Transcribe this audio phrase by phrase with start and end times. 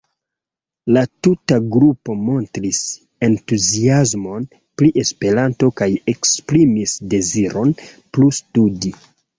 [0.95, 2.79] La tuta grupo montris
[3.29, 8.99] entuziasmon pri Esperanto kaj esprimis deziron plu studi.